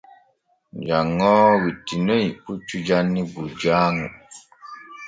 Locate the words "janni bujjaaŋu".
2.87-4.05